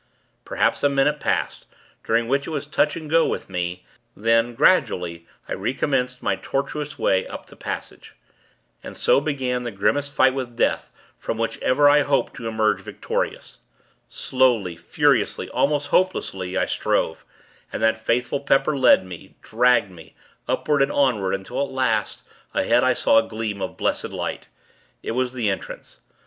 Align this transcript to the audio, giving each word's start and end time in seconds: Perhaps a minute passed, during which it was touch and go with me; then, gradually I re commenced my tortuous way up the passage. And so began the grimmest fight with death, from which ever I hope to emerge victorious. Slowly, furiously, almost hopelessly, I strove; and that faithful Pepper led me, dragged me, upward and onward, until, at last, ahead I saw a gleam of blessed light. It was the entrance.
Perhaps 0.45 0.81
a 0.81 0.89
minute 0.89 1.19
passed, 1.19 1.67
during 2.03 2.27
which 2.27 2.47
it 2.47 2.49
was 2.49 2.65
touch 2.65 2.95
and 2.95 3.07
go 3.07 3.23
with 3.27 3.51
me; 3.51 3.85
then, 4.17 4.55
gradually 4.55 5.27
I 5.47 5.53
re 5.53 5.75
commenced 5.75 6.23
my 6.23 6.37
tortuous 6.37 6.97
way 6.97 7.27
up 7.27 7.45
the 7.45 7.55
passage. 7.55 8.15
And 8.81 8.97
so 8.97 9.21
began 9.21 9.61
the 9.61 9.69
grimmest 9.69 10.11
fight 10.11 10.33
with 10.33 10.55
death, 10.55 10.91
from 11.19 11.37
which 11.37 11.59
ever 11.59 11.87
I 11.87 12.01
hope 12.01 12.33
to 12.37 12.47
emerge 12.47 12.81
victorious. 12.81 13.59
Slowly, 14.09 14.75
furiously, 14.75 15.49
almost 15.49 15.89
hopelessly, 15.89 16.57
I 16.57 16.65
strove; 16.65 17.23
and 17.71 17.83
that 17.83 18.01
faithful 18.03 18.39
Pepper 18.39 18.75
led 18.75 19.05
me, 19.05 19.35
dragged 19.43 19.91
me, 19.91 20.15
upward 20.47 20.81
and 20.81 20.91
onward, 20.91 21.35
until, 21.35 21.61
at 21.61 21.69
last, 21.69 22.23
ahead 22.55 22.83
I 22.83 22.95
saw 22.95 23.19
a 23.19 23.27
gleam 23.27 23.61
of 23.61 23.77
blessed 23.77 24.09
light. 24.09 24.47
It 25.03 25.11
was 25.11 25.33
the 25.33 25.51
entrance. 25.51 25.99